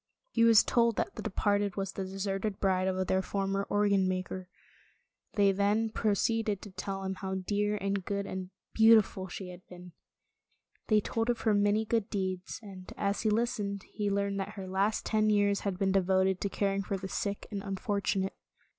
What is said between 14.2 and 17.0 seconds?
that her last ten years had been devoted to caring for